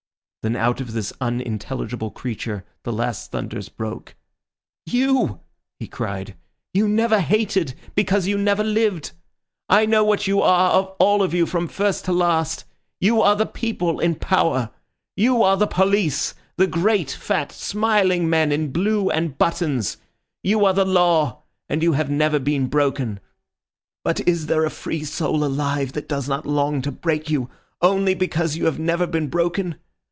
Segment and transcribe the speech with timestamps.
[0.43, 4.15] Then out of this unintelligible creature the last thunders broke.
[4.87, 5.39] "You!"
[5.77, 6.35] he cried.
[6.73, 9.11] "You never hated because you never lived.
[9.69, 13.99] I know what you are all of you, from first to last—you are the people
[13.99, 14.71] in power!
[15.15, 19.97] You are the police—the great fat, smiling men in blue and buttons!
[20.41, 23.19] You are the Law, and you have never been broken.
[24.03, 27.47] But is there a free soul alive that does not long to break you,
[27.79, 29.75] only because you have never been broken?